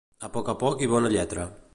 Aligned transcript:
A 0.27 0.29
poc 0.37 0.47
a 0.53 0.55
poc 0.63 0.81
i 0.85 0.89
bona 0.95 1.11
lletra 1.17 1.47